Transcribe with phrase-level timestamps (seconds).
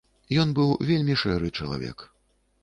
[0.43, 1.97] Ён быў вельмі шэры чалавек.